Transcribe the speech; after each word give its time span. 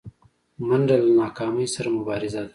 منډه 0.67 0.95
له 1.03 1.07
ناکامۍ 1.21 1.67
سره 1.75 1.87
مبارزه 1.97 2.41
ده 2.45 2.49